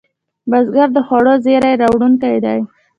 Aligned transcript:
بزګر 0.49 0.89
د 0.95 0.99
خوړو 1.07 1.33
زېری 1.45 1.73
راوړونکی 1.81 2.37
دی 2.45 2.59